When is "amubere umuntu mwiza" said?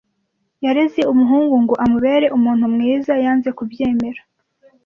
1.83-3.13